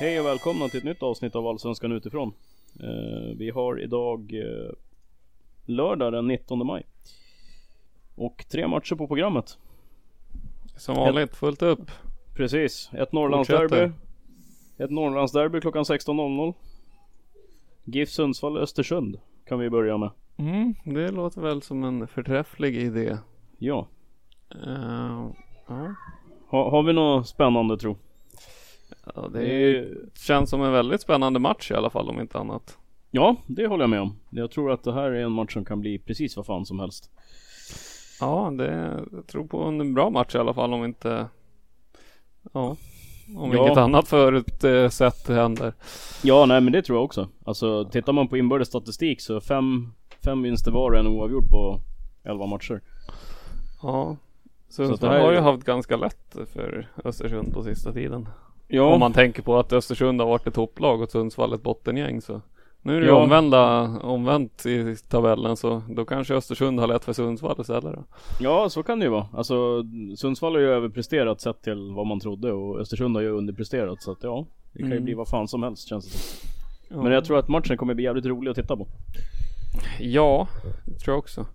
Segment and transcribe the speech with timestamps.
[0.00, 2.32] Hej och välkomna till ett nytt avsnitt av Allsvenskan utifrån.
[2.80, 4.70] Eh, vi har idag eh,
[5.64, 6.86] lördag den 19 maj.
[8.16, 9.58] Och tre matcher på programmet.
[10.76, 11.90] Som vanligt, fullt upp.
[12.36, 13.92] Precis, ett Norrlandsderby.
[14.76, 16.54] Ett Norrlandsderby klockan 16.00.
[17.84, 20.10] GIF Sundsvall Östersund kan vi börja med.
[20.36, 23.16] Mm, det låter väl som en förträfflig idé.
[23.58, 23.86] Ja,
[24.66, 25.30] Eh,
[25.66, 25.94] ja.
[26.48, 27.96] ha, har vi något spännande tro?
[29.14, 32.78] Ja, det är, känns som en väldigt spännande match i alla fall om inte annat.
[33.10, 34.16] Ja, det håller jag med om.
[34.30, 36.80] Jag tror att det här är en match som kan bli precis vad fan som
[36.80, 37.10] helst.
[38.20, 41.26] Ja, det, jag tror på en bra match i alla fall om inte
[42.52, 42.76] Ja,
[43.36, 43.58] om Ja.
[43.66, 45.72] inget annat förutsett händer.
[46.22, 47.28] Ja, nej men det tror jag också.
[47.44, 49.92] Alltså tittar man på inbördes statistik så fem,
[50.24, 51.80] fem vinster var och en oavgjort på
[52.24, 52.80] 11 matcher.
[53.82, 54.16] Ja.
[54.68, 58.28] Så att det här har ju haft ganska lätt för Östersund på sista tiden.
[58.68, 62.20] Ja, Om man tänker på att Östersund har varit ett topplag och Sundsvall ett bottengäng
[62.20, 62.40] så
[62.82, 63.14] Nu är det Ja.
[63.22, 68.04] omvända, omvänt i tabellen så då kanske Östersund har lätt för Sundsvall istället då.
[68.40, 69.26] ja så kan det ju vara.
[69.32, 69.82] Alltså
[70.16, 74.12] Sundsvall har ju överpresterat sett till vad man trodde och Östersund har ju underpresterat så
[74.12, 74.46] att ja.
[74.72, 75.04] Det kan ju Mm.
[75.04, 76.48] bli vad fan som helst känns det som.
[76.96, 77.02] Ja.
[77.02, 78.86] Men jag tror att matchen kommer bli jävligt rolig att titta på.
[80.00, 80.48] Ja,
[80.86, 81.46] det tror jag också.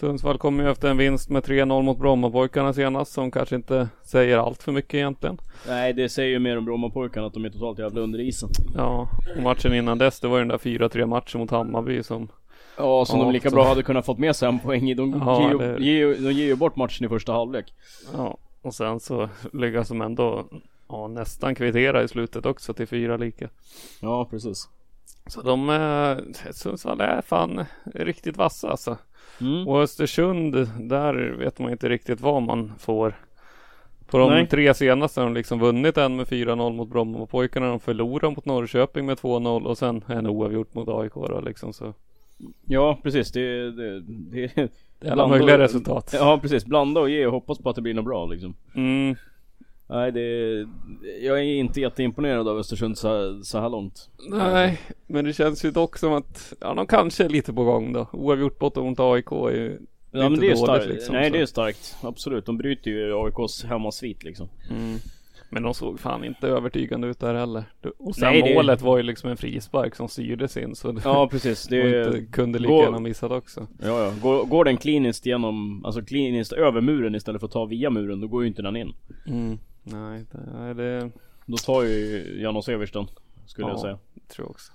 [0.00, 4.38] Sundsvall kommer ju efter en vinst med 3-0 mot Brommapojkarna senast som kanske inte säger
[4.38, 5.38] allt för mycket egentligen.
[5.68, 8.48] Nej det säger ju mer om Brommapojkarna att de är totalt jävla under isen.
[8.76, 12.28] Ja, och matchen innan dess det var ju den där 4-3 matchen mot Hammarby som
[12.76, 14.94] Ja som Ja, de lika så- bra hade kunnat fått med sig en poäng i.
[14.94, 17.74] De, Ja, ger, ju, det- ger, ju- de ger ju bort matchen i första halvlek.
[18.16, 20.44] Ja, och sen så lyckas de ändå
[20.88, 23.48] ja, nästan kvittera i slutet också till fyra lika.
[24.00, 24.68] Ja precis.
[25.26, 27.64] Så de, eh, Sundsvall är fan
[27.94, 28.96] riktigt vassa alltså.
[29.40, 29.68] Mm.
[29.68, 33.14] Och Östersund, där vet man inte riktigt vad man får.
[34.06, 34.46] På de Nej.
[34.46, 37.66] tre senaste har de liksom vunnit en med 4-0 mot Brommapojkarna.
[37.66, 41.94] De förlorar mot Norrköping med 2-0 och sen en oavgjort mot AIK då liksom så.
[42.66, 44.70] Ja precis, det, det, det,
[45.00, 46.10] Det är alla möjliga och- resultat.
[46.12, 48.54] Ja precis, blanda och ge och hoppas på att det blir något bra liksom.
[48.74, 49.16] Mm,
[49.90, 50.20] Nej det,
[51.22, 54.10] jag är inte jätteimponerad av Östersund så, så här långt.
[54.30, 57.92] nej, men det känns ju dock som att ja, de kanske är lite på gång
[57.92, 58.06] då.
[58.12, 59.78] Oavgjort borta mot AIK är ju
[60.10, 61.36] Ja men inte det är dåligt, starkt, liksom, nej så.
[61.36, 61.96] det är starkt.
[62.02, 64.48] Absolut, de bryter ju AIKs hemmasvit liksom.
[64.70, 64.98] Mm.
[65.50, 67.64] Men de såg fan inte övertygande ut där heller.
[67.98, 71.00] Och sen Nej, det- målet var ju liksom en frispark som styrdes in så det
[71.04, 73.66] Ja precis, det inte, kunde lika Gå- gärna missat också.
[73.82, 77.64] Ja ja, går, går den kliniskt genom, alltså kliniskt över muren istället för att ta
[77.64, 78.94] via muren, då går ju inte den in.
[79.26, 79.58] Mm.
[79.92, 81.10] Nej, det, nej, det
[81.46, 83.06] Då tar ju Janos Evers den,
[83.46, 83.80] skulle jag Ja.
[83.82, 83.98] säga.
[84.28, 84.72] tror jag också.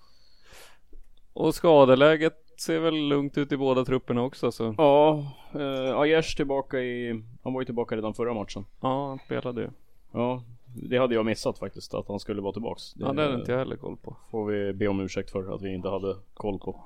[1.34, 4.76] Och skadeläget ser väl lugnt ut i båda trupperna också så.
[4.78, 8.66] Ja, eh, Aiesh tillbaka i, han var ju tillbaka redan förra matchen.
[8.82, 9.70] Ja, han spelade ju.
[10.12, 10.44] Ja,
[10.76, 12.84] det hade jag missat faktiskt, att han skulle vara tillbaks.
[12.96, 14.16] Ja, det hade inte jag heller koll på.
[14.32, 16.80] Får vi be om ursäkt för att vi inte hade koll på.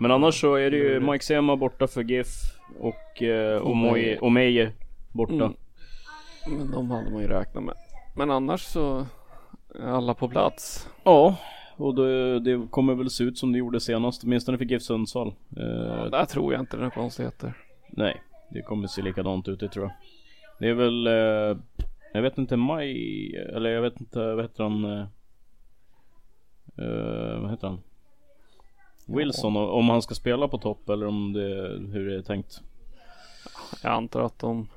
[0.00, 2.26] Men annars så är det ju Mike Sema borta för GIF
[2.80, 3.66] och eh,
[4.20, 4.72] Omeje
[5.12, 5.34] borta.
[5.34, 5.52] Mm.
[6.50, 7.74] Men de hade man ju räknat med.
[8.16, 9.06] Men annars så
[9.74, 10.88] är alla på plats.
[11.04, 11.36] Ja,
[11.76, 15.28] och det, det kommer väl se ut som det gjorde senast, åtminstone för GIF Sundsvall.
[15.56, 17.52] Eh, Där tror jag inte det är konstigheter.
[17.90, 19.92] nej, det kommer se likadant ut det tror jag.
[20.60, 21.56] Det är väl, eh,
[22.12, 24.84] jag vet inte Maj, eller jag vet inte, vad heter han?
[24.84, 25.06] Eh,
[26.78, 27.80] eh, vad heter han?
[29.06, 32.60] Wilson, om han ska spela på topp eller om det, hur det är tänkt.
[33.82, 34.68] Jag antar att de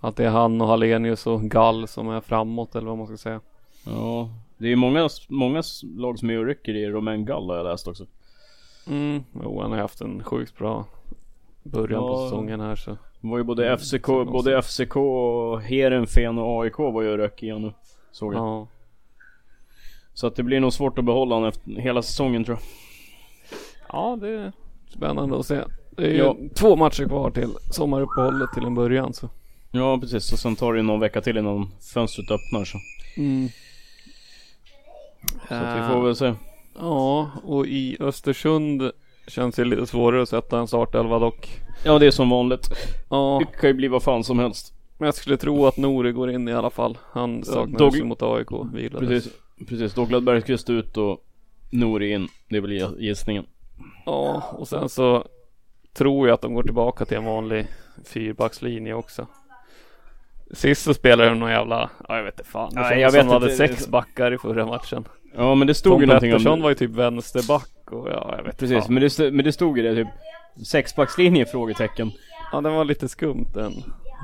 [0.00, 3.16] att det är han och Hallenius och Gall som är framåt eller vad man ska
[3.16, 3.40] säga.
[3.86, 5.62] Ja, det är många, många
[5.96, 8.06] lag som är och rycker i Romain Gall har jag läst också.
[8.86, 10.84] Mm, jo han har haft en sjukt bra
[11.62, 12.24] början på Ja.
[12.24, 12.90] säsongen här så.
[12.90, 17.16] Det var ju både Mm, FCK, både FCK och Heerenveen och AIK var ju och
[17.18, 17.72] rök igen nu.
[18.12, 18.40] Såg jag.
[18.40, 18.66] Ja.
[20.14, 22.66] Så att det blir nog svårt att behålla honom efter hela säsongen tror jag.
[23.88, 24.52] ja, det är
[24.88, 25.60] spännande att se.
[25.90, 26.36] Det är ju Ja.
[26.54, 29.28] två matcher kvar till sommaruppehållet till en början så.
[29.70, 32.78] Ja precis, och sen tar det ju någon vecka till innan fönstret öppnar så.
[33.16, 33.48] Mm.
[35.48, 36.34] Så att vi får väl se.
[36.78, 38.90] Ja, och i Östersund
[39.28, 41.48] känns det lite svårare att sätta en startelva dock.
[41.84, 42.68] Ja det är som vanligt.
[43.10, 44.72] Ja, Det kan ju bli vad fan som helst.
[44.98, 46.98] men jag skulle tro att Nori går in i alla fall.
[47.12, 49.08] Han saknades Dog- ju mot AIK, vilades.
[49.08, 49.32] Precis,
[49.68, 49.94] precis.
[49.94, 51.24] Douglas Bergqvist ut och
[51.70, 52.28] Nouri in.
[52.48, 53.46] Det är väl gissningen.
[54.06, 55.24] Ja, och sen så
[55.92, 57.66] tror jag att de går tillbaka till en vanlig
[58.04, 59.26] fyrbackslinje också.
[60.52, 62.70] Sist så spelade de någon jävla, ja jag vet inte fan.
[62.74, 65.04] Det Nej, jag som vet de hade sex backar i förra matchen.
[65.36, 66.62] Ja men det stod Tom ju någonting Pettersson om...
[66.62, 68.94] var ju typ vänsterback och ja, jag vet Precis, fan.
[68.94, 70.08] men det, st- men det stod ju det typ
[70.66, 71.46] Sexbackslinje?
[71.46, 72.10] Frågetecken.
[72.52, 73.72] Ja, den var lite skumt den,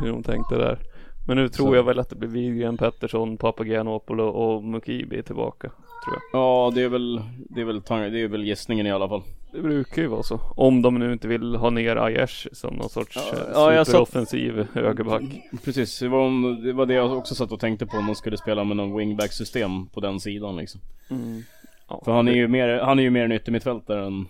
[0.03, 0.79] hur de tänkte där.
[1.27, 1.75] Men nu tror Så.
[1.77, 5.69] jag väl att det blir Widgren, Pettersson, Papagianopoulos och Mukibi tillbaka.
[5.69, 6.41] Tror jag.
[6.41, 7.21] Ja det är väl,
[7.51, 9.23] det är väl, det är väl gissningen i alla fall.
[9.57, 10.41] Det brukar ju vara så.
[10.57, 13.17] Om de nu inte vill ha ner Aiesh som någon sorts
[13.55, 15.23] Ja, eh, ja, superoffensiv högerback.
[15.65, 18.15] Precis, det var, om, det var det jag också satt och tänkte på om de
[18.15, 20.81] skulle spela med någon wingback system på den sidan liksom.
[21.11, 21.43] Mm.
[21.89, 24.27] Ja, För han är ju mer, han är ju mer en yttermittfältare än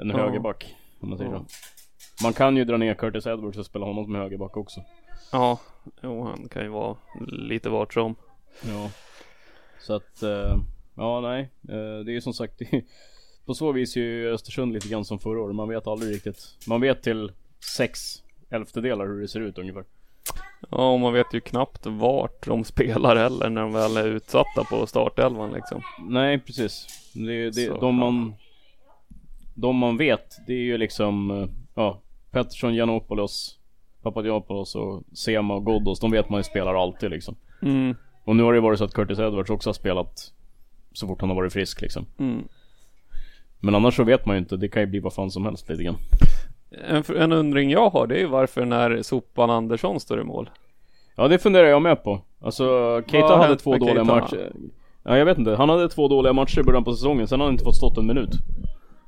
[0.00, 0.16] en Ja.
[0.18, 0.74] högerback.
[1.00, 1.44] Om man säger Ja.
[1.48, 2.24] så.
[2.24, 4.80] Man kan ju dra ner Curtis Edwards och spela honom som högerback också.
[5.32, 5.58] Ja,
[6.02, 6.96] jo, han kan ju vara
[7.28, 8.14] lite vart som.
[8.68, 8.90] Ja.
[9.80, 10.56] Så att, eh,
[10.96, 11.40] ja nej.
[11.68, 12.60] Eh, det är ju som sagt,
[13.50, 15.56] på så vis är ju Östersund lite grann som förra året.
[15.56, 16.56] Man vet aldrig riktigt.
[16.68, 17.32] Man vet till
[17.76, 19.84] sex elftedelar hur det ser ut ungefär.
[20.70, 24.64] Ja, och man vet ju knappt vart de spelar heller när de väl är utsatta
[24.70, 25.82] på startelvan liksom.
[26.08, 26.86] Nej precis.
[27.14, 28.34] Det, det, Så, de man
[29.54, 32.00] De man vet det är ju liksom Ja
[32.30, 33.58] Pettersson, Giannopoulos
[34.02, 36.00] Papagianopoulos och Sema och Ghoddos.
[36.00, 37.36] De vet man ju spelar alltid liksom.
[37.62, 40.32] Mm, Och nu har det ju varit så att Curtis Edwards också har spelat
[40.92, 42.06] Så fort han har varit frisk liksom.
[42.18, 42.48] mm.
[43.60, 44.56] Men annars så vet man ju inte.
[44.56, 45.96] Det kan ju bli vad fan som helst lite grann.
[46.88, 50.50] En, en undring jag har det är ju varför när Sopan Andersson står i mål.
[51.16, 52.20] Ja det funderar jag med på.
[52.40, 54.04] Alltså Keita hade två dåliga Keita?
[54.04, 54.52] matcher.
[55.02, 55.54] Ja jag vet inte.
[55.54, 57.28] Han hade två dåliga matcher i början på säsongen.
[57.28, 58.30] Sen har han inte fått stått en minut.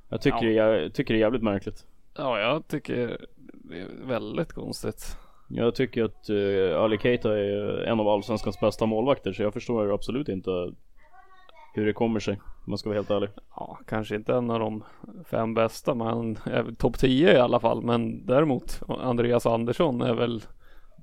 [0.08, 0.66] Jag tycker, Ja.
[0.66, 1.84] det, jag tycker det är jävligt märkligt.
[2.18, 3.18] Ja, jag tycker
[3.52, 5.16] det är väldigt konstigt.
[5.48, 9.32] Jag tycker att uh, Ali Keita är en av Allsvenskans bästa målvakter.
[9.32, 10.50] Så jag förstår absolut inte
[11.74, 12.34] hur det kommer sig.
[12.34, 13.30] Om man ska vara helt ärlig.
[13.56, 14.84] Ja, kanske inte en av de
[15.30, 16.38] fem bästa, men
[16.78, 17.82] topp 10 i alla fall.
[17.82, 20.42] Men däremot Andreas Andersson är väl,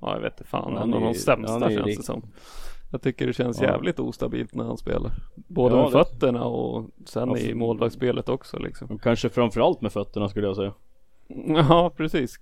[0.00, 2.22] ja jag vet inte fan, Han en av de sämsta är känns det som.
[2.92, 3.66] Jag tycker det känns Ja.
[3.68, 5.10] jävligt ostabilt när han spelar.
[5.36, 8.98] Både Ja, med det- fötterna och sen Ja, i målvaktsspelet också liksom.
[8.98, 10.72] Kanske framförallt med fötterna skulle jag säga.
[11.68, 12.38] Ja, precis.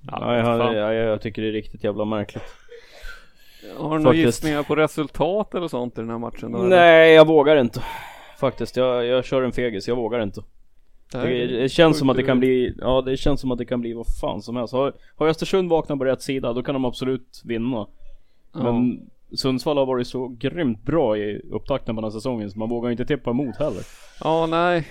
[0.00, 2.42] Ja, Ja, jag, har- jag, jag tycker det är riktigt jävla märkligt.
[3.76, 6.58] Har du några gissningar på resultat eller sånt i den här matchen då?
[6.58, 7.82] Nej jag vågar inte.
[8.38, 9.88] Faktiskt, jag, jag kör en fegis.
[9.88, 10.42] Jag vågar inte.
[11.12, 13.80] Det Det, känns som att det kan bli, ja det känns som att det kan
[13.80, 14.72] bli vad fan som helst.
[14.72, 17.86] Har, har Östersund vaknat på rätt sida då kan de absolut vinna.
[18.52, 18.62] Ja.
[18.72, 19.00] Men
[19.36, 22.90] Sundsvall har varit så grymt bra i upptakten på den här säsongen så man vågar
[22.90, 23.82] inte tippa emot heller.
[24.24, 24.86] Ja, nej.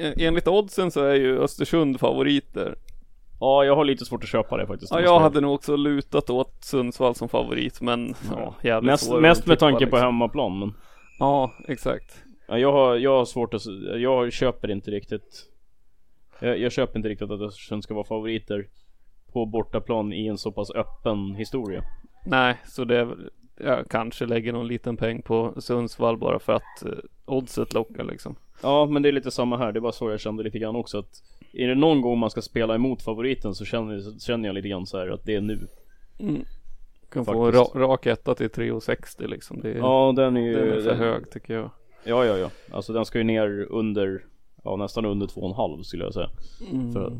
[0.00, 2.74] En- Enligt oddsen så är ju Östersund favoriter.
[3.40, 4.92] Ja jag har lite svårt att köpa det faktiskt.
[4.92, 9.46] Ja, jag hade nog också lutat åt Sundsvall som favorit, men ja, jävligt Mest, mest
[9.46, 10.00] med tanke på liksom.
[10.00, 10.74] hemmaplan men
[11.18, 12.22] Ja, exakt.
[12.48, 13.62] ja, jag, har, jag har svårt att,
[13.96, 15.46] jag köper inte riktigt
[16.40, 18.66] jag, jag köper inte riktigt att Östersund ska vara favoriter
[19.32, 21.82] På bortaplan i en så pass öppen historia
[22.26, 23.16] Nej, så det är
[23.60, 26.92] jag kanske lägger någon liten peng på Sundsvall bara för att eh,
[27.24, 28.36] oddset lockar liksom.
[28.62, 30.98] Ja men det är lite samma här, det var så jag kände lite grann också
[30.98, 31.22] att
[31.58, 34.86] Är det någon gång man ska spela emot favoriten så känner, känner jag lite grann
[34.86, 35.66] så här att det är nu
[37.12, 37.76] Kan få ra, Faktiskt.
[37.76, 39.60] rak etta till 3,60 liksom.
[39.60, 41.70] Det är, Ja den är ju den är för den- hög tycker jag.
[42.04, 44.24] Ja ja ja, alltså den ska ju ner under
[44.64, 46.28] Ja nästan under 2,5 skulle jag säga
[46.92, 47.18] för,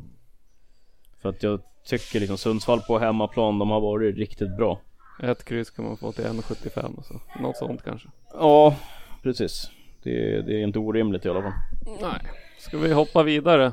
[1.18, 4.80] för att jag tycker liksom Sundsvall på hemmaplan, de har varit riktigt bra
[5.22, 7.14] Ett kryss kan man få till 1,75 och så.
[7.42, 8.08] Något sånt kanske.
[8.32, 8.76] Ja
[9.22, 9.70] precis
[10.02, 11.52] det, det är inte orimligt i alla fall
[12.02, 12.20] Nej.
[12.58, 13.72] Ska vi hoppa vidare?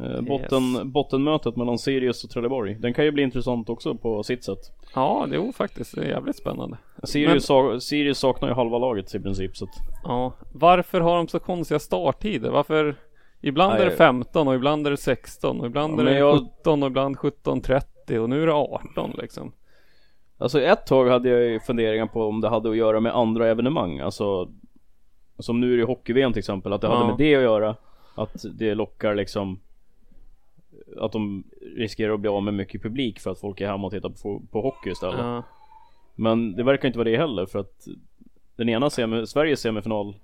[0.00, 2.74] Eh, Botten, Bottenmötet mellan Sirius och Trelleborg.
[2.74, 4.58] Den kan ju bli intressant också på sitt sätt.
[4.94, 6.76] Ja, det är faktiskt det är jävligt spännande.
[7.02, 9.70] Sirius, sa, Sirius saknar ju halva laget i princip så att...
[10.04, 12.50] Ja, varför har de så konstiga starttider?
[12.50, 12.94] Varför?
[13.40, 13.82] Ibland Nej.
[13.82, 16.38] är det 15 och ibland är det 16 och ibland Ja, är men det jag-
[16.58, 19.52] 17 och ibland 17.30 och nu är det 18 liksom.
[20.38, 23.48] Alltså ett tag hade jag ju funderingar på om det hade att göra med andra
[23.48, 23.98] evenemang.
[24.00, 24.48] Alltså
[25.38, 27.06] Som nu är det hockey-VM till exempel, att det hade Ja.
[27.06, 27.76] med det att göra.
[28.14, 29.60] Att det lockar liksom
[30.96, 31.44] Att de
[31.76, 34.42] riskerar att bli av med mycket publik för att folk är hemma och tittar på,
[34.50, 35.18] på hockey istället.
[35.20, 35.42] Ja.
[36.14, 37.88] Men det verkar inte vara det heller för att
[38.56, 40.14] Den ena semi, Sveriges semifinal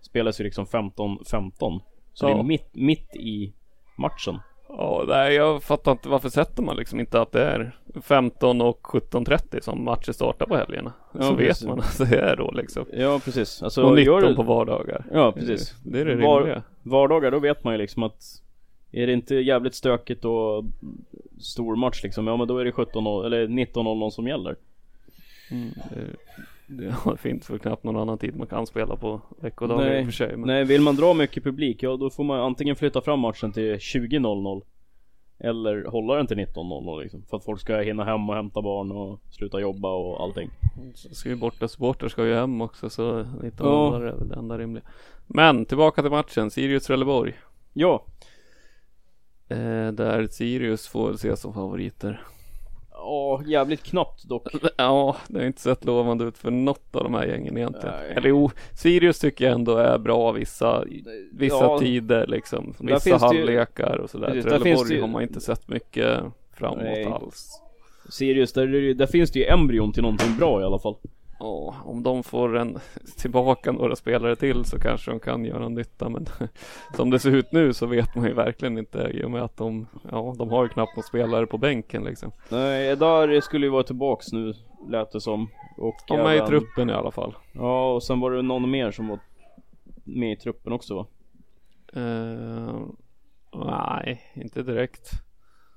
[0.00, 1.80] Spelas ju liksom 15-15
[2.12, 2.38] Så det Ja.
[2.38, 3.52] är mitt, mitt i
[3.96, 8.60] matchen Ja, nej, jag fattar inte varför sätter man liksom inte att det är 15
[8.60, 10.92] och 17.30 som matcher startar på helgerna.
[11.14, 11.62] Ja, så precis.
[11.62, 12.84] vet man att det är då liksom.
[12.92, 15.04] Ja precis alltså, och 19 gör det- på vardagar.
[15.12, 15.74] Ja precis.
[15.84, 16.62] Det är det Var- rimliga.
[16.82, 18.22] Vardagar då vet man ju liksom att
[18.92, 20.64] Är det inte jävligt stökigt och
[21.40, 24.56] stor match liksom, ja men då är det 17 eller 19.00 som gäller.
[25.50, 26.16] Det,
[26.66, 30.12] det finns väl knappt någon annan tid man kan spela på veckodagar i och för
[30.12, 30.36] sig.
[30.36, 30.46] Men...
[30.46, 33.74] nej, vill man dra mycket publik, ja då får man antingen flytta fram matchen till
[33.74, 34.62] 20.00
[35.38, 37.22] Eller hålla den till 19.00 liksom.
[37.30, 40.50] För att folk ska hinna hem och hämta barn och sluta jobba och allting.
[40.94, 43.96] Ska ju borta supportrar ska ju hem också så 19 Ja.
[43.96, 44.84] är väl det enda rimliga.
[45.26, 47.34] Men tillbaka till matchen, Sirius Trelleborg.
[47.72, 48.31] Ja, Eh,
[49.92, 52.22] där Sirius får väl ses som favoriter.
[52.92, 54.48] ja jävligt knappt dock.
[54.76, 57.94] Ja, det har inte sett lovande ut för något av de här gängen egentligen.
[58.00, 58.12] Nej.
[58.16, 60.84] Eller jo, Sirius tycker jag ändå är bra vissa,
[61.32, 61.78] vissa Ja.
[61.78, 62.74] tider liksom.
[62.78, 64.26] Vissa det ju- halvlekar och sådär.
[64.26, 66.20] Precis, Trelleborg ju- har man inte sett mycket
[66.56, 67.04] framåt Nej.
[67.04, 67.58] alls.
[68.08, 70.96] Sirius, där, där finns det ju embryon till någonting bra i alla fall.
[71.42, 72.78] Ja, om de får en
[73.18, 76.26] tillbaka några spelare till så kanske de kan göra nytta men
[76.96, 79.56] som det ser ut nu så vet man ju verkligen inte i och med att
[79.56, 82.32] de, ja, de har ju knappt några spelare på bänken liksom.
[82.48, 84.54] Nej, Edar skulle ju vara tillbaks nu,
[84.88, 85.48] lät det som.
[85.78, 87.34] Och De är i truppen i alla fall.
[87.52, 89.18] Ja, och sen var det någon mer som var
[90.04, 91.06] med i truppen också va?
[91.94, 92.80] Eh,
[93.66, 95.10] nej, inte direkt.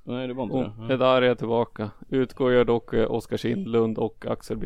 [0.03, 0.87] Nej, det var inte Och det.
[0.87, 1.91] det där är tillbaka.
[2.09, 4.57] Utgår ju dock eh, Oskar Kindlund och Axel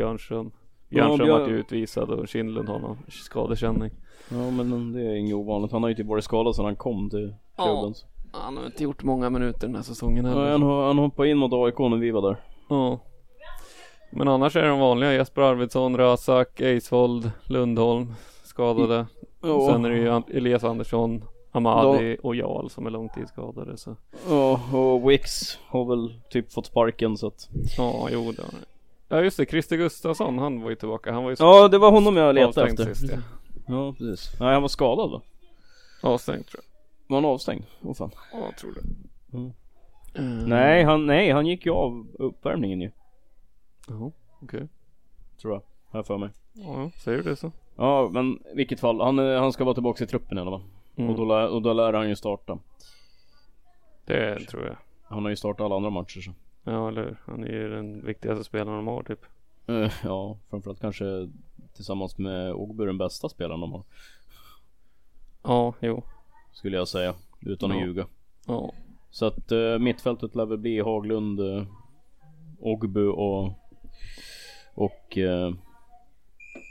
[0.90, 1.18] Björnström.
[1.18, 3.92] Björnström Björ- vart ju utvisad och Kindlund har någon skadekänning.
[4.30, 5.72] Ja, men det är inget ovanligt.
[5.72, 7.94] Han har ju typ varit skadad sedan han kom till klubben.
[8.32, 10.46] Han har inte gjort många minuter den här säsongen heller.
[10.46, 12.38] Ja, han, har- han hoppade in mot AIK när vi var där.
[12.70, 13.00] Ja.
[14.12, 15.14] Men annars är det de vanliga.
[15.14, 19.06] Jesper Arvidsson, Rasak, Eisvold, Lundholm skadade.
[19.42, 23.78] Och sen är det ju Elias Andersson, Amadi och Jarl som är långtidsskadade.
[23.78, 23.96] Så.
[24.30, 25.32] Ja, och Wix
[25.68, 27.50] har väl typ fått sparken så att...
[27.78, 28.66] Ja, jo det har det.
[29.10, 31.12] Ja just det, Christer Gustafsson han var ju tillbaka.
[31.14, 32.94] Han var ju Ja, det var honom jag letade efter.
[32.94, 33.18] sist ja.
[33.68, 34.40] Ja, precis.
[34.40, 35.22] Nej, han var skadad va?
[36.04, 36.70] Avstängd tror jag.
[37.16, 37.64] Var han avstängd?
[37.82, 38.12] Åh fan.
[38.34, 38.82] Ja, jag tror det.
[39.38, 39.52] Mm.
[40.14, 42.92] Eh, Nej, han, nej, han gick ju av uppvärmningen ju.
[43.88, 44.12] Jaha,
[44.42, 44.68] okej.
[45.42, 45.62] Tror jag.
[45.92, 46.30] Jag för mig.
[46.54, 47.52] Ja, säger du det så.
[47.76, 49.02] Ja, men i vilket fall.
[49.02, 50.64] Han, är- han ska vara tillbaka i truppen i alla fall.
[50.96, 51.10] Mm.
[51.10, 52.58] Och, då lär, och då lär han ju starta.
[54.06, 54.78] Det tror jag.
[55.04, 56.32] Han har ju startat alla andra matcher så.
[56.72, 57.18] Ja, eller hur?
[57.26, 59.26] Han är ju den viktigaste spelaren de har typ.
[59.68, 61.30] Eh, ja, framförallt kanske
[61.74, 63.84] tillsammans med Ogbu den bästa spelaren de har.
[65.44, 66.04] Ja, jo.
[66.52, 67.14] Skulle jag säga.
[67.42, 67.86] Utan att Ja.
[67.86, 68.08] ljuga.
[68.48, 68.74] Ja.
[69.10, 71.64] Så att uh, mittfältet lär väl bli Haglund, uh,
[72.60, 73.52] Ogbu och
[74.74, 75.54] och uh,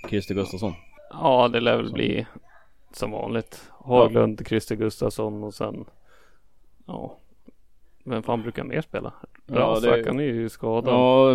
[0.09, 0.73] Christer Gustafsson.
[1.11, 2.27] Ja, det lär väl bli
[2.93, 3.71] som vanligt.
[3.79, 5.85] Haglund, Christer Gustafsson och sen
[6.87, 7.17] ja.
[8.05, 9.13] Vem fan brukar mer spela?
[9.49, 10.95] Razak, ja, är ju skadad.
[10.95, 11.35] Ja,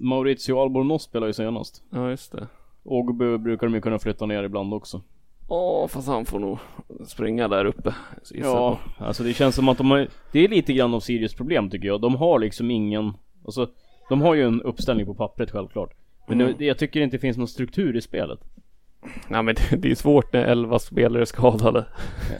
[0.00, 1.82] Maurizio Albornoz spelar ju senast.
[1.90, 2.46] Ja, just det.
[2.82, 5.00] Ogbu brukar de ju kunna flytta ner ibland också.
[5.48, 6.58] Ja, fast han får nog
[7.06, 7.94] springa där uppe.
[8.30, 9.04] Ja, på.
[9.04, 11.88] alltså det känns som att de har, det är lite grann av Sirius problem tycker
[11.88, 12.00] jag.
[12.00, 13.12] De har liksom ingen,
[13.44, 13.68] alltså
[14.08, 15.94] de har ju en uppställning på pappret självklart.
[16.28, 16.54] Men mm.
[16.58, 18.40] det, jag tycker inte det finns någon struktur i spelet.
[19.28, 21.84] Nej men det, det är svårt när elva spelare är skadade.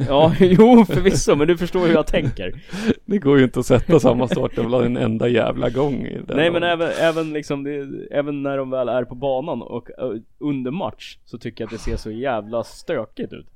[0.08, 2.52] Ja, jo förvisso, men du förstår hur jag tänker.
[3.04, 6.08] Det går ju inte att sätta samma startelva en enda jävla gång.
[6.28, 9.88] Nej men även, även liksom, det, även när de väl är på banan och
[10.38, 13.46] under match så tycker jag att det ser så jävla stökigt ut.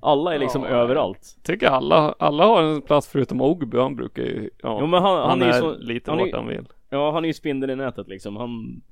[0.00, 1.36] Alla är liksom ja, överallt.
[1.42, 5.18] Tycker alla, alla har en plats förutom Ogbu, han brukar ju, ja, jo, men han,
[5.18, 6.68] han, han är, är så, lite han vart är, han vill.
[6.90, 8.36] Ja, han är ju spindeln i nätet liksom.
[8.36, 8.82] Han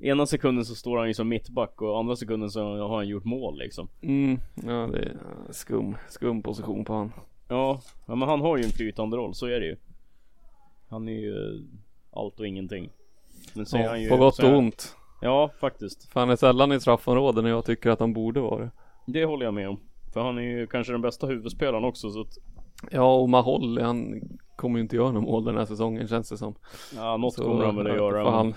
[0.00, 3.24] Ena sekunden så står han ju som mittback och andra sekunden så har han gjort
[3.24, 3.88] mål liksom.
[4.00, 5.16] Mm, ja det är
[5.50, 7.12] skum, skum position på han.
[7.48, 9.76] Ja, men han har ju en flytande roll, så är det ju.
[10.88, 11.64] Han är ju
[12.12, 12.90] allt och ingenting.
[13.54, 14.96] Men så ja, han ju, på gott och ont.
[15.20, 16.12] Ja, faktiskt.
[16.12, 18.70] För han är sällan i straffområdet när jag tycker att han borde vara det.
[19.06, 19.80] Det håller jag med om.
[20.12, 22.38] För han är ju kanske den bästa huvudspelaren också så att
[22.90, 24.20] Ja och Mahol han
[24.56, 26.54] kommer ju inte göra några mål den här säsongen känns det som.
[26.94, 28.24] Ja något så, kommer han väl att göra.
[28.24, 28.32] Men...
[28.32, 28.54] Han,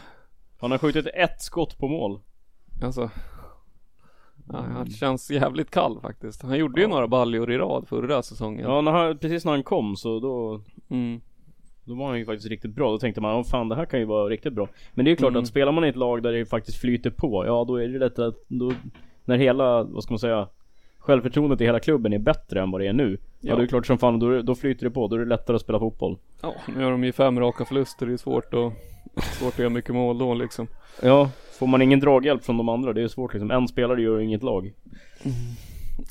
[0.63, 2.19] han har skjutit ett skott på mål.
[2.83, 3.09] Alltså.
[4.49, 6.43] Ja, han känns jävligt kall faktiskt.
[6.43, 8.61] Han gjorde ju några baljor i rad förra säsongen.
[8.61, 11.21] Ja, när han, precis när han kom så då mm.
[11.85, 12.91] Då var han ju faktiskt riktigt bra.
[12.91, 14.67] Då tänkte man, oh, fan det här kan ju vara riktigt bra.
[14.93, 15.41] Men det är ju klart mm.
[15.41, 17.99] att spelar man i ett lag där det faktiskt flyter på, ja då är det
[17.99, 18.73] lätt att, då,
[19.25, 20.47] när hela, vad ska man säga,
[21.03, 23.17] självförtroendet i hela klubben är bättre än vad det är nu.
[23.39, 25.07] Ja, ja det är klart som fan, då, då flyter det på.
[25.07, 26.17] Då är det lättare att spela fotboll.
[26.41, 28.05] Ja, nu har de ju fem raka förluster.
[28.05, 28.73] Det är svårt att
[29.15, 30.67] Svårt att göra mycket mål då liksom.
[31.01, 33.51] Ja, får man ingen draghjälp från de andra, det är svårt liksom.
[33.51, 34.73] En spelare gör inget lag.
[35.23, 35.35] Mm.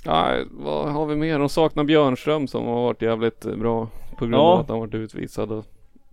[0.06, 1.38] Nej, vad har vi mer?
[1.38, 3.88] De saknar Björnström som har varit jävligt bra
[4.18, 4.52] på grund ja.
[4.52, 5.52] av att han varit utvisad.
[5.52, 5.64] Och...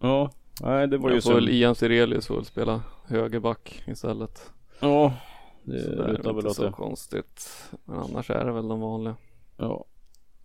[0.01, 1.39] Ja, nej det var ju så.
[1.39, 4.51] Ian Sirelius får väl spela högerback istället.
[4.79, 5.13] Ja,
[5.69, 6.53] det så väl åt det.
[6.53, 7.49] så konstigt.
[7.85, 9.15] Men annars är det väl de vanliga.
[9.57, 9.85] Ja.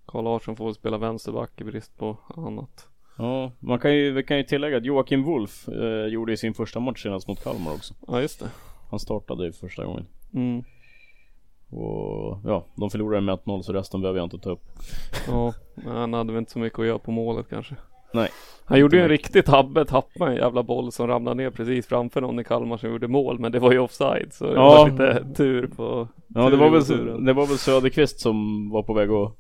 [0.07, 2.89] Karl Larsson får väl spela vänsterback i brist på annat.
[3.19, 6.55] Ja, man kan ju, vi kan ju tillägga att Joakim Wolf eh, gjorde i sin
[6.55, 7.95] första match senast mot Kalmar också.
[8.07, 8.51] Ja, just det.
[8.91, 10.07] Han startade ju första gången.
[10.35, 10.65] Mm.
[11.71, 14.65] Och ja, de förlorade med 1-0 så resten behöver jag inte ta upp.
[15.27, 17.77] Ja, han hade väl inte så mycket att göra på målet kanske.
[18.15, 18.29] Nej.
[18.67, 22.21] Han gjorde ju en riktig tabbe, tappade en jävla boll som ramlade ner precis framför
[22.21, 23.39] någon i Kalmar som gjorde mål.
[23.39, 27.25] Men det var ju offside så det var lite tur på Ja det var, väl,
[27.25, 29.33] det var väl Söderqvist som var på väg att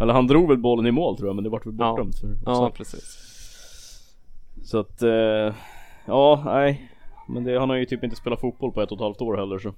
[0.00, 2.28] eller han drog väl bollen i mål tror jag men det vart väl bortdömt ja.
[2.28, 3.18] för Ja precis
[4.64, 5.54] Så att eh,
[6.06, 6.90] Ja nej
[7.28, 9.36] Men det, han har ju typ inte spelat fotboll på ett och ett halvt år
[9.36, 9.74] heller så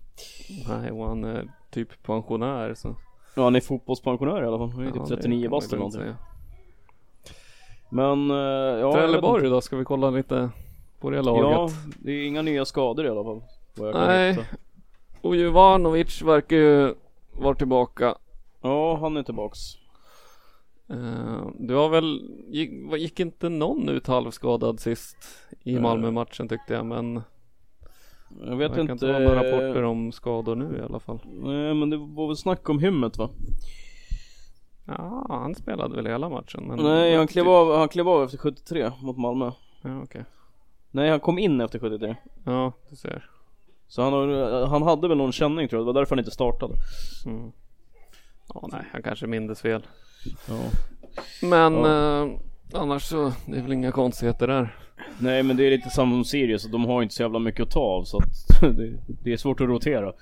[0.69, 2.97] Nej och han är typ pensionär så
[3.35, 6.01] Ja han är fotbollspensionär i alla fall Han är ja, typ 39 bast eller någonting
[6.01, 6.17] säga.
[7.89, 8.37] Men eh,
[8.81, 10.51] ja Trelleborg då ska vi kolla lite
[11.01, 11.69] på det laget Ja
[11.99, 13.43] det är inga nya skador i alla fall
[13.95, 14.39] Nej
[15.21, 16.95] Och Jovanovic verkar ju
[17.33, 18.15] vara tillbaka
[18.67, 19.59] Ja, han är tillbaks.
[20.91, 25.17] Uh, du har väl, gick, gick inte någon ut halvskadad sist
[25.65, 27.23] i uh, Malmö-matchen tyckte jag men
[28.45, 28.93] Jag vet inte.
[28.93, 31.21] inte vara några rapporter om skador nu i alla fall.
[31.25, 33.31] Nej men det var väl snack om hymmet va?
[34.87, 36.65] Ja, han spelade väl hela matchen.
[36.65, 39.45] Men Nej, han klev, av, han klev av efter 73 mot Malmö.
[39.45, 40.03] Ja, okej.
[40.03, 40.23] Okay.
[40.91, 42.17] Nej, han kom in efter 73.
[42.45, 43.31] Ja, du ser.
[43.89, 44.13] Så han,
[44.69, 46.75] han hade väl någon känning tror jag, det var därför han inte startade.
[47.27, 47.53] Mm.
[48.55, 49.87] Ja, nej, han kanske mindes fel.
[50.49, 50.61] Ja.
[51.43, 52.23] Men ja.
[52.23, 52.31] Eh,
[52.75, 54.77] annars så, det är väl inga konstigheter där.
[55.19, 57.71] Nej men det är lite samma som Sirius, de har inte så jävla mycket att
[57.71, 60.13] ta av så att det, det är svårt att rotera.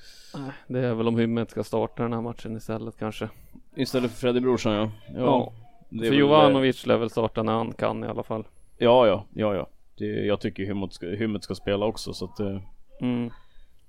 [0.69, 3.29] Det är väl om Hymmet ska starta den här matchen istället kanske.
[3.77, 4.91] Istället för Freddy Brorsson ja.
[5.15, 5.53] Ja.
[5.91, 6.05] ja.
[6.05, 8.45] för Jovanovic lär väl starta när han kan i alla fall.
[8.79, 9.67] Ja ja, ja ja.
[9.99, 12.61] Det, jag tycker Hymmet ska, Hymmet ska spela också så att eh,
[13.01, 13.31] mm.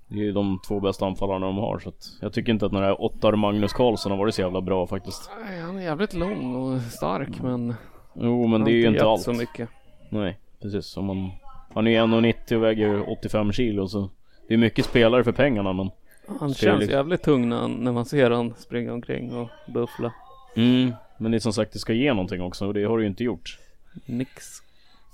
[0.08, 2.72] Det är ju de två bästa anfallarna de har så att jag tycker inte att
[2.72, 5.30] den här Ottar Magnus Karlsson har varit så jävla bra faktiskt.
[5.44, 7.74] Nej, han är jävligt lång och stark men
[8.14, 9.22] Jo men det är ju inte allt.
[9.22, 9.68] så mycket.
[10.08, 10.96] Nej precis.
[10.96, 11.30] Om man,
[11.74, 14.10] han är ju 1,90 och väger 85 kilo så
[14.48, 15.90] det är mycket spelare för pengarna men
[16.26, 16.96] Han känns liksom...
[16.96, 20.12] jävligt tung när, när man ser han springa omkring och buffla.
[20.56, 23.02] Mm men det är som sagt det ska ge någonting också och det har det
[23.02, 23.58] ju inte gjort.
[24.06, 24.44] Nix.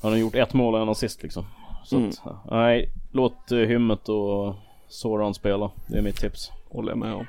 [0.02, 1.44] Han har gjort ett mål och en assist liksom.
[1.84, 2.08] Så mm.
[2.08, 4.54] att, nej, låt uh, hymmet och
[4.88, 5.70] Soran spela.
[5.86, 6.50] Det är mitt tips.
[6.68, 7.26] Håller jag med om.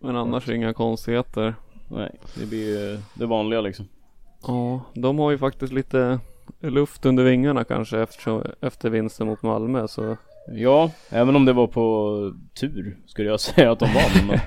[0.00, 1.54] Men annars inga konstigheter.
[1.88, 3.88] Nej, det blir ju det vanliga liksom.
[4.46, 6.20] Ja, de har ju faktiskt lite
[6.60, 10.16] luft under vingarna kanske efter, efter vinsten mot Malmö så
[10.52, 14.26] Ja, även om det var på tur skulle jag säga att de vann.
[14.26, 14.26] Men,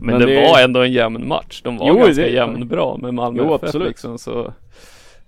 [0.00, 1.62] Men, Men det, det- var ändå en jämn match.
[1.64, 3.88] De var Jo, ganska det- jämnbra med Malmö Jo, FF absolut.
[3.88, 4.52] liksom så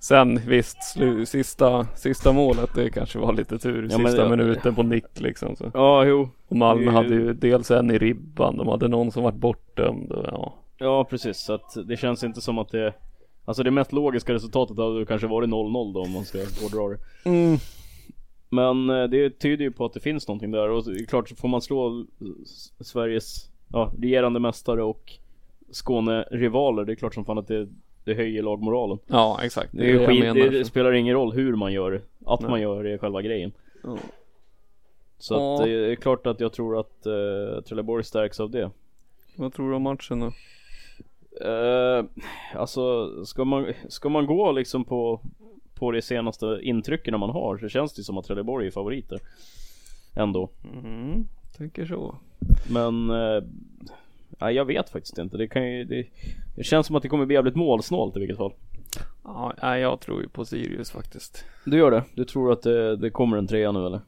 [0.03, 3.88] Sen visst, slu, sista, sista målet det kanske var lite tur.
[3.90, 5.57] Ja, men sista det- minuten på nick liksom.
[5.57, 5.71] Så.
[5.75, 6.29] ja, jo.
[6.49, 8.57] Och Malmö Det- hade ju dels en i ribban.
[8.57, 10.12] De hade någon som var bortdömd.
[10.12, 10.55] Och, ja.
[10.79, 11.38] Ja, precis.
[11.38, 12.93] Så att det känns inte som att det
[13.45, 16.99] Alltså det mest logiska resultatet hade kanske varit 0-0 då om man ska hårdra det.
[18.53, 21.29] Men eh, det tyder ju på att det finns någonting där och det är klart
[21.29, 22.05] så får man slå
[22.81, 25.13] Sveriges ja, regerande mästare och
[25.71, 26.85] Skåne-rivaler.
[26.85, 27.69] Det är klart som fan att det,
[28.05, 28.99] det höjer lagmoralen.
[29.07, 29.73] ja, exakt.
[29.73, 32.01] Det, jag skit, det spelar ingen roll hur man gör det.
[32.27, 32.51] Att Nej.
[32.51, 33.53] man gör det är själva grejen.
[33.83, 33.97] Ja.
[35.19, 35.67] Så att Ja.
[35.67, 38.71] det är klart att jag tror att uh, Trelleborg stärks av det.
[39.37, 40.33] Vad tror du om matchen då?
[41.49, 42.05] Uh,
[42.55, 45.21] alltså ska man, ska man gå liksom på,
[45.81, 49.19] på de senaste intrycken man har så känns det som att Trelleborg är favoriter.
[50.16, 50.51] Ändå.
[50.75, 51.27] Mm,
[51.59, 52.14] tänker så.
[52.71, 53.43] Men uh,
[54.29, 55.37] nej, jag vet faktiskt inte.
[55.37, 56.07] Det, kan ju, det,
[56.57, 58.53] det känns som att det kommer bli jävligt målsnålt i vilket fall.
[59.25, 61.45] Ja, jag tror ju på Sirius faktiskt.
[61.64, 62.05] Du gör det?
[62.14, 64.01] Du tror att det, det kommer en trea nu eller?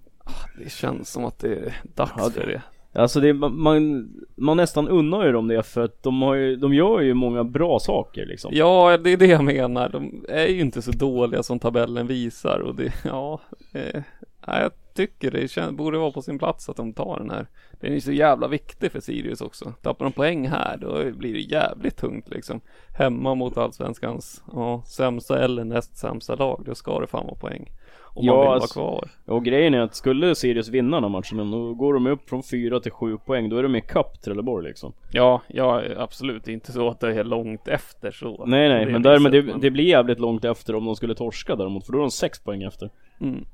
[0.65, 2.63] Det känns som att det är dags Ja, det- för det.
[2.95, 6.75] Alltså det, man, man nästan unnar ju dem det för att de har ju, de
[6.75, 8.51] gör ju många bra saker liksom.
[8.55, 9.89] Ja, det är det jag menar.
[9.89, 13.41] De är ju inte så dåliga som tabellen visar och det, ja,
[13.73, 14.03] eh,
[14.47, 17.47] jag tycker det känns, borde vara på sin plats att de tar den här.
[17.81, 19.73] Den är ju så jävla viktig för Sirius också.
[19.83, 22.61] Tappar de poäng här, då blir det jävligt tungt liksom.
[22.99, 27.71] Hemma mot allsvenskans, ja, sämsta eller näst sämsta lag, då ska det fan vara poäng.
[28.15, 29.11] Om man Ja, vill alltså- vara kvar.
[29.37, 32.43] Och grejen är att skulle Sirius vinna den här matchen, då går de upp från
[32.43, 33.49] 4 till 7 poäng.
[33.49, 34.93] Då är de i kapp Trelleborg liksom.
[35.13, 36.49] Ja, ja, absolut.
[36.49, 38.47] Inte så att det är långt efter så.
[38.47, 41.15] Nej nej, det men, där, men det, det blir jävligt långt efter om de skulle
[41.15, 41.87] torska däremot.
[41.87, 42.91] För då är de 6 poäng efter.
[43.21, 43.45] Mm.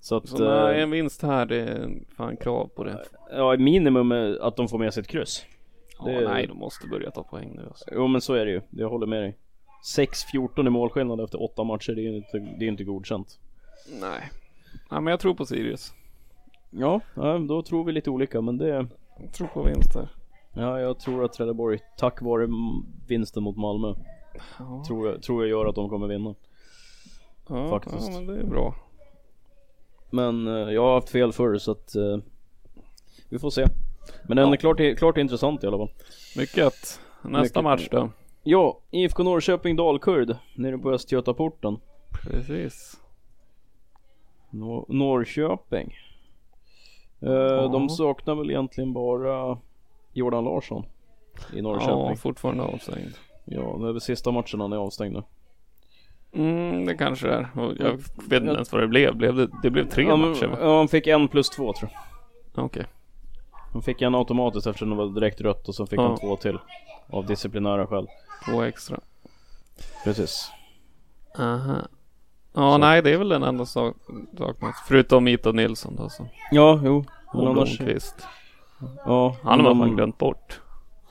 [0.00, 3.02] Så att, Så nej, eh, en vinst här, det är fan krav på det.
[3.30, 5.46] ja minimum är att de får med sig ett kryss.
[5.98, 7.84] Ja, det- nej, de måste börja ta poäng nu alltså.
[7.92, 9.36] Jo men så är det ju, jag håller med dig.
[9.82, 13.38] 6-14 i målskillnad efter 8 matcher, det är ju inte, det är inte godkänt.
[14.00, 14.30] Nej.
[14.90, 15.92] Nej, men jag tror på Sirius.
[16.70, 18.86] Ja, ja, då tror vi lite olika men det...
[19.20, 20.08] Jag tror på vinst här.
[20.54, 22.48] Ja, jag tror att Trelleborg, tack vare
[23.06, 23.94] vinsten mot Malmö,
[24.58, 26.34] Ja, tror jag, tror jag gör att de kommer vinna.
[27.48, 28.08] ja, faktiskt.
[28.12, 28.74] Ja, men det är bra.
[30.10, 32.18] Men eh, jag har haft fel förr så att eh,
[33.28, 33.66] vi får se.
[34.22, 34.52] Men den Ja.
[34.52, 35.90] är klart, klart intressant i alla fall.
[36.36, 37.00] Mycket.
[37.22, 37.62] Nästa Mycket.
[37.62, 38.10] match då?
[38.50, 41.76] Ja, IFK Norrköping Dalkurd nere på Östgötaporten.
[42.22, 43.00] Precis.
[44.50, 45.94] Nor- Norrköping.
[47.20, 47.68] Eh, Ja.
[47.68, 49.58] De saknar väl egentligen bara
[50.12, 50.82] Jordan Larsson
[51.52, 52.16] i Ja, Norrköping.
[52.16, 53.14] fortfarande avstängd.
[53.44, 55.22] Ja, det är väl sista matchen han är avstängd nu.
[56.32, 57.48] Mm, det kanske är.
[57.56, 57.90] Jag
[58.28, 59.16] vet inte ens vad det blev.
[59.16, 60.58] blev det, det blev tre ja, men, matcher va?
[60.60, 61.90] ja, han fick en plus två tror
[62.54, 62.64] jag.
[62.64, 62.84] Okej.
[63.72, 66.08] Han fick en automatiskt eftersom det var direkt rött och så fick Ja.
[66.08, 66.58] han två till.
[67.10, 68.06] Av disciplinära skäl.
[68.44, 69.00] Två extra.
[70.04, 70.50] Precis.
[71.38, 71.76] Aha.
[72.54, 73.96] Ja, nej, det är väl den enda sak-
[74.38, 74.76] saknas.
[74.88, 76.26] Förutom Mito Nilsson då så.
[76.50, 77.04] Ja, jo.
[77.34, 77.78] Men Och annars...
[77.78, 78.14] Blomqvist.
[79.06, 80.60] Ja, Han har man de- glömt bort.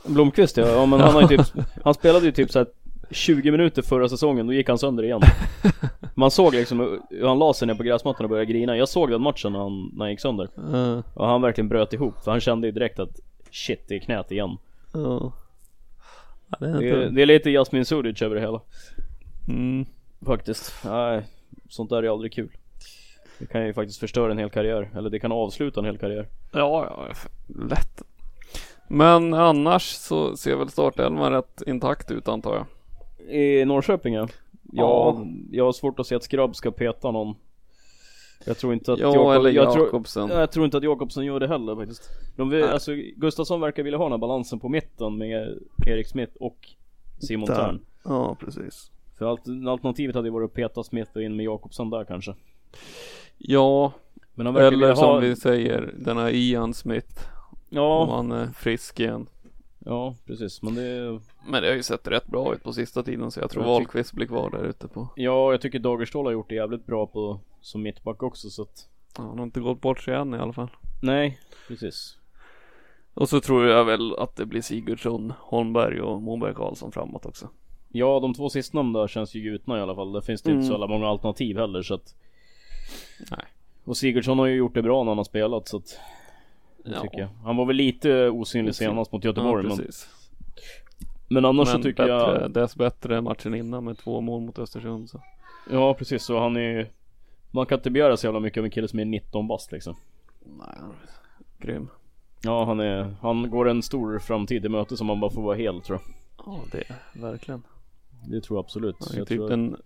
[0.05, 1.41] Blomqvist ja, ja men han har ju typ
[1.83, 2.67] Han spelade ju typ såhär
[3.11, 5.21] 20 minuter förra säsongen, då gick han sönder igen.
[6.15, 8.77] Man såg liksom hur han la sig ner på gräsmattan och började grina.
[8.77, 10.49] Jag såg den matchen när han, när han gick sönder.
[10.73, 13.19] Uh, Och han verkligen bröt ihop, för han kände ju direkt att
[13.51, 14.57] Shit, det är knät igen.
[14.95, 15.31] Uh.
[16.47, 18.61] Ja, det är Det är, det är lite Jasmin Sudic över det hela.
[19.47, 19.85] Mm.
[20.25, 21.23] Faktiskt, nej
[21.69, 22.49] Sånt där är aldrig kul.
[23.39, 26.27] Det kan ju faktiskt förstöra en hel karriär, eller det kan avsluta en hel karriär.
[26.51, 27.07] Ja, ja,
[27.69, 28.01] lätt.
[28.87, 32.65] Men annars så ser väl startelvan rätt intakt ut antar jag.
[33.29, 34.27] I Norrköping ja.
[34.71, 35.15] Ja.
[35.17, 37.35] Ja, jag har svårt att se att Skrabb ska peta någon
[38.45, 40.29] Jag tror inte att Ja, Jakob, eller jag tror, Jakobsen.
[40.29, 43.97] jag tror inte att Jakobsen gör det heller faktiskt De vill, alltså Gustafsson verkar vilja
[43.97, 46.57] ha den här balansen på mitten med Erik Smith och
[47.19, 47.47] Simon.
[47.47, 48.91] Thern Ja, precis.
[49.17, 52.33] För alt- alternativet hade ju varit att peta Smith och in med Jakobsen där kanske
[53.37, 53.91] Ja,
[54.37, 57.19] eller som ha vi säger, den här Ian Smith.
[57.51, 59.27] Om Ja, han är frisk igen.
[59.89, 63.31] Ja precis men det Men det har ju sett rätt bra ut på sista tiden
[63.31, 65.07] så jag tror Jag Wahlqvist blir kvar där ute på.
[65.15, 68.87] Ja, jag tycker Dagerstål har gjort det jävligt bra på Som mittback också så att
[69.17, 70.69] Ja, han har inte gått bort sig än i alla fall.
[71.01, 72.17] Nej, precis
[73.13, 77.49] Och så tror jag väl att det blir Sigurdsson, Holmberg och Moberg Karlsson framåt också.
[77.89, 80.11] Ja, de två sistnämnda känns ju gjutna i alla fall.
[80.13, 80.81] Det finns det inte så Mm.
[80.81, 82.15] alla många alternativ heller så att
[83.31, 83.45] Nej.
[83.83, 85.99] Och Sigurdsson har ju gjort det bra när han har spelat så att
[86.93, 87.01] Ja.
[87.01, 87.29] tycker jag.
[87.43, 89.87] Han var väl lite osynlig senast mot Göteborg ja, men.
[91.29, 94.59] Men annars så Men tycker bättre, jag dess bättre matchen innan med två mål mot
[94.59, 95.21] Östersund så.
[95.71, 96.91] Ja precis så han är
[97.51, 99.95] Man kan inte begära så jävla mycket av en kille som är 19 bast liksom
[100.45, 100.77] Nej,
[101.57, 101.89] grym.
[102.43, 105.55] Ja han är Han går en stor framtid i möte som man bara får vara
[105.55, 106.83] hel tror jag Ja det
[107.21, 107.63] verkligen.
[108.27, 109.49] Det tror jag absolut Han är jag typ tror...
[109.49, 109.77] den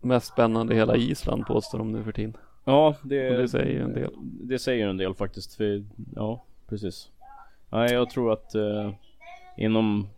[0.00, 2.36] mest spännande i hela Island påstår de nu för tiden.
[2.64, 4.12] Ja det, Och det säger en del.
[4.20, 7.08] Det säger en del faktiskt för, Ja precis
[7.70, 8.90] Nej jag tror att eh,
[9.56, 10.08] Inom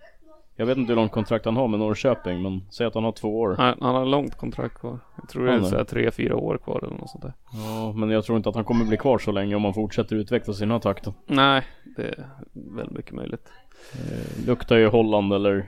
[0.56, 3.12] Jag vet inte hur långt kontrakt han har med Norrköping men Säg att han har
[3.12, 4.98] två år Han, han har långt kontrakt kvar.
[5.20, 7.32] Jag tror det är så här tre, fyra år kvar eller något sånt där.
[7.52, 10.16] Ja men jag tror inte att han kommer bli kvar så länge om han fortsätter
[10.16, 11.62] utvecklas i den här takten Nej,
[11.96, 13.48] det är väldigt mycket möjligt.
[13.92, 15.66] eh, Luktar ju Holland eller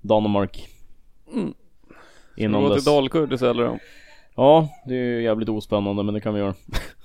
[0.00, 0.68] Danmark
[1.34, 1.54] Mm.
[2.36, 3.78] Innan Gå dess till Dalkurd istället då.
[4.36, 6.54] Ja det är ju jävligt ospännande men det kan vi göra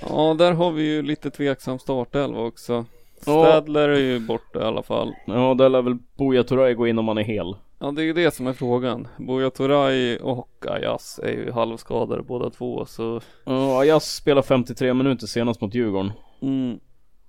[0.00, 2.84] Ja, där har vi ju lite tveksam startelva också.
[3.20, 5.12] Stadler är ju borta i alla fall.
[5.26, 8.04] Ja där lär väl Buya Turay gå in om han är hel Ja, det är
[8.04, 9.08] ju det som är frågan.
[9.18, 13.20] Buya Turay och Ayas är ju halvskadade båda två så.
[13.44, 16.80] Ja Ajas spelade 53 minuter senast mot Djurgården Mm.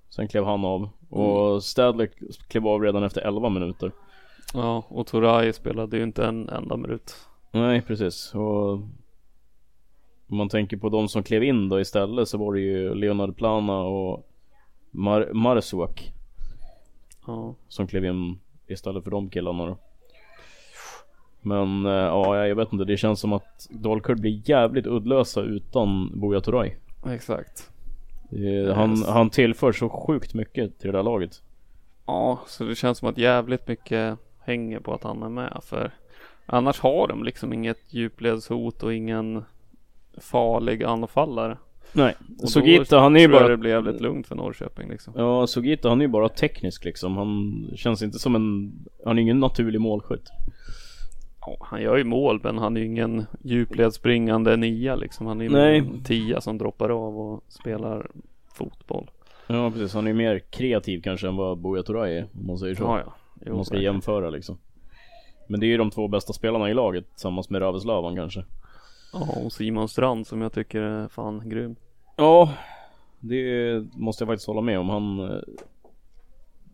[0.10, 2.10] Sen klev han av och Stadler
[2.48, 3.92] klev av redan efter 11 minuter
[4.54, 7.16] Ja, och Turay spelade ju inte en enda minut.
[7.52, 8.80] Nej precis och
[10.30, 13.36] Om man tänker på de som klev in då istället så var det ju Leonard
[13.38, 14.28] Plana och
[14.92, 16.12] Mar- Marsuak
[17.28, 17.56] Ja.
[17.68, 19.78] Som klev in istället för de killarna då
[21.42, 26.12] Men eh, ja jag vet inte det känns som att Dalkurd blir jävligt uddlösa utan
[26.20, 26.72] Buya Turay
[27.08, 27.72] Exakt.
[28.76, 29.08] Han, Yes.
[29.08, 31.42] han tillför så sjukt mycket till det där laget
[32.06, 35.92] Ja, så det känns som att jävligt mycket hänger på att han är med för
[36.46, 39.44] annars har de liksom inget djupledshot och ingen
[40.18, 41.58] farlig anfallare.
[41.94, 45.14] Nej Och Sugita han är ju bara det blir jävligt lugnt för Norrköping liksom.
[45.18, 48.74] Ja Sugita han är ju bara teknisk liksom Han känns inte som en
[49.06, 50.30] Han är ingen naturlig målskytt
[51.42, 55.28] Ja, han gör ju mål men han är ju ingen djupledsspringande nia liksom.
[55.28, 55.78] Han är ju Nej.
[55.78, 58.12] en tia som droppar av och spelar
[58.54, 59.10] fotboll.
[59.48, 62.76] Ja precis han är mer kreativ kanske än vad Buya Turay är Om man säger
[62.76, 63.14] så Ja, ja.
[63.46, 64.58] Jo, Om man ska jämföra liksom
[65.48, 68.44] Men det är ju de två bästa spelarna i laget tillsammans med Raveslavan kanske
[69.14, 71.76] Ja, och Simon Strand som jag tycker är fan grym.
[72.16, 72.54] Ja
[73.20, 75.38] Det måste jag faktiskt hålla med om han eh,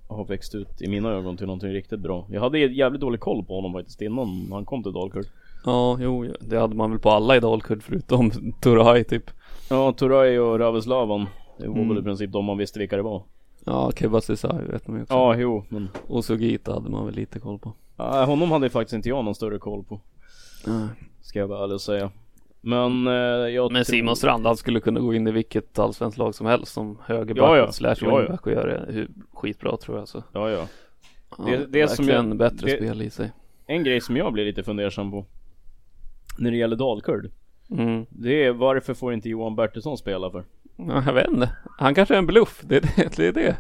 [0.08, 3.46] Har växt ut i mina ögon till någonting riktigt bra Jag hade jävligt dålig koll
[3.46, 5.26] på honom faktiskt innan han kom till Dalkurd
[5.66, 9.32] Ja, jo, det hade man väl på alla i Dalkurd förutom Turay typ.
[9.70, 11.26] Ja Turay och Raveslavan
[11.58, 11.90] Det var Mm.
[11.90, 13.24] väl i princip de man visste vilka det var
[13.66, 15.14] Ja, Kebasisaj vet man ju också.
[15.14, 17.74] Ja jo men Och Sugita hade man väl lite koll på.
[17.98, 20.02] Ja, honom hade faktiskt inte jag någon större koll på
[20.68, 20.88] Nej.
[21.22, 22.12] Ska jag vara ärlig och säga
[22.66, 23.14] Men eh,
[23.54, 26.48] jag Men tror- Simon Strand han skulle kunna gå in i vilket allsvenskt lag som
[26.48, 27.72] helst som högerback Ja, ja.
[27.72, 28.18] slash Ja, ja.
[28.18, 30.24] wingback och göra det skitbra tror jag så.
[30.34, 30.68] Ja ja
[31.38, 33.32] Ja, Det- det som verkligen jag- bättre det- spel i sig.
[33.68, 35.26] En grej som jag blir lite fundersam på
[36.38, 37.32] När det gäller Dalkurd
[37.72, 38.06] Mm.
[38.10, 40.44] Det är varför får inte Johan Bertilsson spela för?
[40.78, 41.50] Ja, jag vet inte.
[41.78, 42.62] Han kanske är en bluff.
[42.64, 43.16] Det är det.
[43.18, 43.58] det, är det.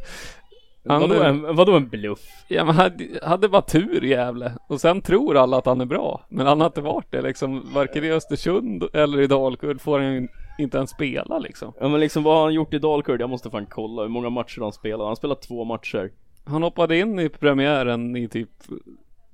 [0.87, 2.19] Han, vadå, en, vadå en bluff?
[2.47, 4.51] Ja men hade, hade bara tur Gävle.
[4.69, 6.25] Och sen tror alla att han är bra.
[6.29, 7.73] Men han har inte varit det liksom.
[7.73, 10.27] Varken i Östersund eller i Dalkurd får han
[10.59, 11.73] inte ens spela liksom.
[11.79, 13.21] Ja men liksom vad har han gjort i Dalkurd?
[13.21, 16.11] Jag måste fan kolla hur många matcher han spelat Han spelat två matcher
[16.45, 18.49] Han hoppade in i premiären i typ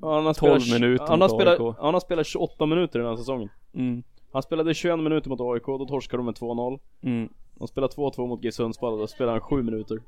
[0.01, 1.75] ja, han har 12 spelat, minuter han har, mot spelat, AIK.
[1.79, 5.65] han har spelat 28 minuter den här säsongen mm, Han spelade 21 minuter mot AIK,
[5.65, 7.29] då torskade de med 2-0 mm.
[7.59, 9.99] Han spelade 2-2 mot G Sundsvall, då spelade han 7 minuter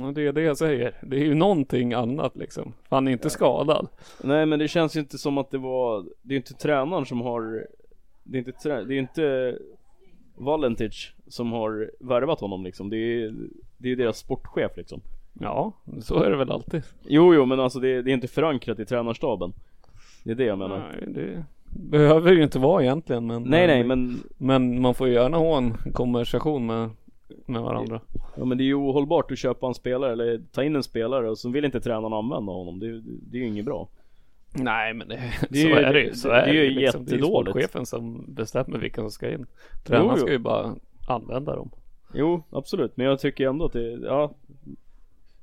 [0.00, 0.94] Ja, det är det jag säger.
[1.02, 2.72] Det är ju någonting annat liksom.
[2.88, 3.88] Han är inte skadad.
[4.24, 7.20] Nej men det känns ju inte som att det var Det är inte tränaren som
[7.20, 7.66] har
[8.22, 9.58] Det är inte, trä, det är inte
[10.36, 13.34] Valentic som har värvat honom liksom Det är
[13.78, 15.00] Det är deras sportchef liksom
[15.40, 16.82] Ja, så är det väl alltid.
[17.02, 19.52] Jo jo men alltså det, det är inte förankrat i tränarstaben
[20.24, 21.44] Det är det jag menar Nej, det
[21.90, 23.26] behöver ju inte vara egentligen.
[23.26, 26.90] Men, Nej nej men Men man får ju gärna ha en konversation med,
[27.46, 28.00] med varandra.
[28.36, 31.30] Ja men det är ju ohållbart att köpa en spelare eller ta in en spelare
[31.30, 33.88] och så vill inte tränaren använda honom Det, det är ju inget bra
[34.54, 36.14] Nej men det, Det är så ju- är det ju.
[36.14, 37.04] Så det- är det är ju liksom.
[37.04, 37.50] Det är ju jättedåligt.
[37.50, 39.46] sportchefen som bestämmer vilka som ska in.
[39.84, 40.22] Tränaren Jo, jo.
[40.22, 40.74] ska ju bara
[41.08, 41.70] använda dem.
[42.14, 44.30] Jo absolut men jag tycker ändå att det, ja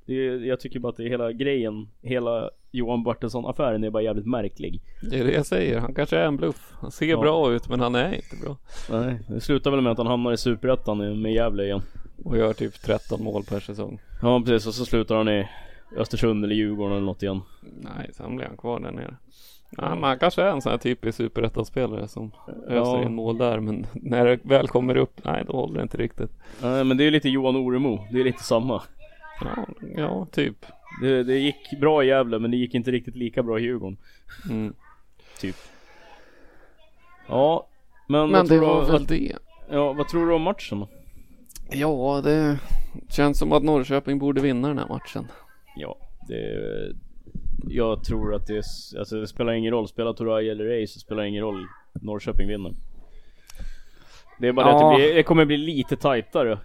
[0.06, 3.90] det är, Jag tycker bara att det är hela grejen Hela Johan Bartelsson affären är
[3.90, 5.80] bara jävligt märklig Det är det jag säger.
[5.80, 6.74] Han kanske är en bluff.
[6.82, 7.20] Han ser Ja.
[7.22, 8.58] bra ut men han är inte bra.
[8.92, 11.82] Nej det slutar väl med att han hamnar i Superettan med Gävle igen
[12.24, 14.00] Och gör typ 13 mål per säsong.
[14.22, 15.48] Ja precis och så slutar han i
[15.98, 19.16] Östersund eller Djurgården eller något igen Nej, sen blir han kvar där nere.
[19.78, 22.32] Nej, men han kanske är en sån här typisk superettan-spelare som
[22.68, 23.60] öser in mål där.
[23.60, 26.32] Men när det väl kommer upp, nej då håller det inte riktigt.
[26.62, 28.82] Nej men det är lite Johan Oremo, det är lite samma
[29.42, 30.66] Ja, ja typ.
[31.02, 33.98] Det, det gick bra i Gävle men det gick inte riktigt lika bra i Djurgården.
[34.50, 34.74] Mm.
[35.40, 35.56] Typ.
[37.28, 37.68] Ja,
[38.08, 39.36] men, Men det var du, väl det.
[39.70, 40.90] ja, vad tror du om matchen då?
[41.72, 42.60] Ja, det
[43.10, 45.28] känns som att Norrköping borde vinna den här matchen.
[45.76, 46.94] Ja, det...
[47.68, 48.64] Jag tror att det,
[49.00, 51.68] alltså det spelar ingen roll, spelar Toray eller ej så spelar det ingen roll.
[51.94, 52.72] Norrköping vinner.
[54.40, 54.92] Det är bara det Ja.
[54.94, 56.60] att det, blir, det kommer bli lite tajtare.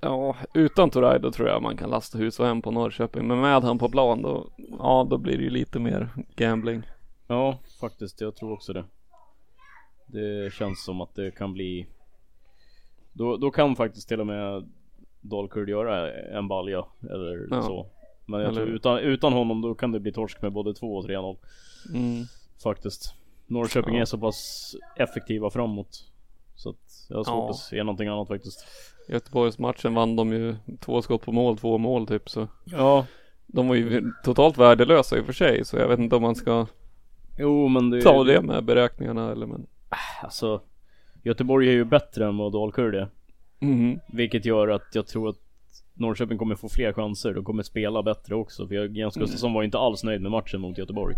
[0.00, 3.26] Ja, utan Turay då tror jag man kan lasta hus och hem på Norrköping.
[3.28, 6.82] Men med han på plan då, ja då blir det ju lite mer gambling.
[7.26, 8.20] Ja, faktiskt.
[8.20, 8.84] Jag tror också det.
[10.06, 11.86] Det känns som att det kan bli...
[13.12, 14.68] Då, då kan faktiskt till och med
[15.20, 17.62] Dalkurd göra en balja eller Ja.
[17.62, 17.86] så.
[18.26, 20.96] Men jag Eller- tror utan, utan honom då kan det bli torsk med både 2
[20.96, 21.36] och 3-0.
[21.94, 22.24] Mm.
[22.62, 23.14] Faktiskt.
[23.46, 24.00] Norrköping Ja.
[24.00, 26.04] är så pass effektiva framåt.
[26.54, 27.50] Så att jag har svårt Ja.
[27.50, 28.64] att se någonting annat faktiskt.
[29.12, 32.48] Göteborgsmatchen vann de ju två skott på mål, två mål typ så.
[32.64, 33.06] Ja.
[33.46, 36.34] De var ju totalt värdelösa i och för sig så jag vet inte om man
[36.34, 36.66] ska
[37.38, 38.02] Jo men det...
[38.02, 39.66] ta det med beräkningarna eller men.
[40.22, 40.60] Alltså.
[41.22, 43.08] Göteborg är ju bättre än vad Dalkurd är.
[43.58, 43.98] Mhm.
[44.12, 45.36] Vilket gör att jag tror att
[45.94, 47.34] Norrköping kommer få fler chanser.
[47.34, 48.66] De kommer spela bättre också.
[48.68, 51.16] För jag- Jens Gustafsson var inte alls nöjd med matchen mot Göteborg.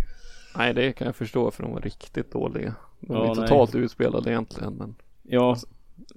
[0.57, 2.75] Nej det kan jag förstå för de var riktigt dåliga.
[3.01, 3.49] De var Ja, ju nej.
[3.49, 4.95] totalt utspelade egentligen men.
[5.23, 5.57] Ja,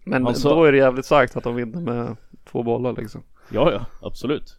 [0.05, 2.15] Men sa- då är det jävligt sagt att de vinner med
[2.51, 3.23] två bollar liksom.
[3.51, 4.57] ja, ja, absolut.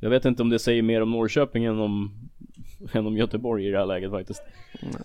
[0.00, 2.12] Jag vet inte om det säger mer om Norrköping än om,
[2.92, 4.42] än om Göteborg i det här läget faktiskt.
[4.82, 5.02] Nej.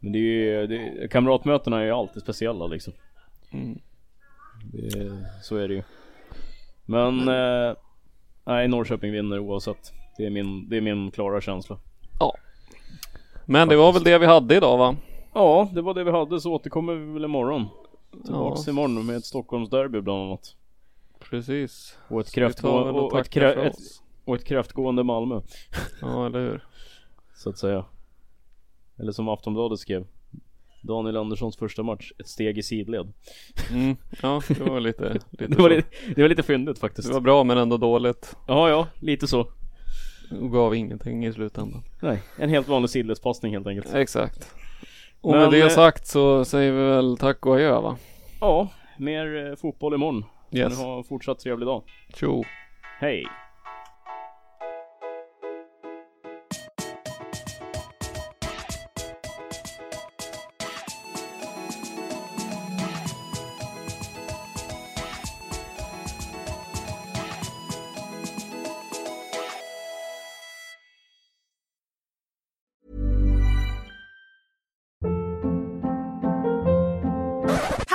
[0.00, 2.92] Men det är ju, det, kamratmötena är ju alltid speciella liksom.
[3.50, 3.78] Mm.
[4.72, 5.82] Det, så är det ju.
[6.86, 7.76] Men, eh,
[8.44, 9.92] nej Norrköping vinner oavsett.
[10.18, 11.78] Det är min, det är min klara känsla.
[13.46, 14.96] Men det var väl det vi hade idag va?
[15.34, 17.66] Ja, det var det vi hade så återkommer vi väl imorgon.
[18.24, 18.70] Tillbaks Ja.
[18.72, 20.56] imorgon med ett Stockholmsderby bland annat.
[21.30, 21.98] Precis.
[22.08, 22.52] Och ett, väl
[22.94, 23.76] och, och, ett krä- ett,
[24.24, 25.40] och ett kräftgående Malmö.
[26.00, 26.64] Ja eller hur.
[27.36, 27.84] Så att säga.
[28.98, 30.06] Eller som Aftonbladet skrev.
[30.82, 33.12] Daniel Anderssons första match, ett steg i sidled.
[33.72, 33.96] Mm.
[34.22, 37.08] Ja det var lite, lite Det var, lite, det var lite fyndigt faktiskt.
[37.08, 38.36] Det var bra men ändå dåligt.
[38.48, 39.46] Ja, ja, lite så.
[40.40, 41.82] Och gav ingenting i slutändan.
[42.00, 43.94] Nej, en helt vanlig sidledspassning helt enkelt.
[43.94, 44.54] Exakt.
[45.24, 47.96] Och Men, med det eh, sagt så säger vi väl tack och adjö va?
[48.40, 50.24] Ja, mer eh, fotboll imorgon.
[50.50, 50.78] Yes.
[50.78, 51.82] Ha en fortsatt trevlig dag.
[52.14, 52.44] Tjo.
[53.00, 53.26] Hej!